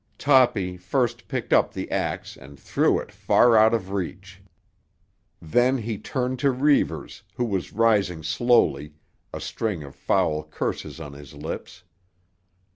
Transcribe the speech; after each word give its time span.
Toppy 0.17 0.77
first 0.77 1.27
picked 1.27 1.53
up 1.53 1.71
the 1.71 1.91
axe 1.91 2.35
and 2.35 2.59
threw 2.59 2.97
it 2.99 3.11
far 3.11 3.55
out 3.55 3.71
of 3.71 3.91
reach. 3.91 4.41
Then 5.39 5.77
he 5.77 5.99
turned 5.99 6.39
to 6.39 6.49
Reivers, 6.49 7.21
who 7.35 7.45
was 7.45 7.71
rising 7.71 8.23
slowly, 8.23 8.93
a 9.31 9.39
string 9.39 9.83
of 9.83 9.93
foul 9.93 10.41
curses 10.43 10.99
on 10.99 11.13
his 11.13 11.35
lips. 11.35 11.83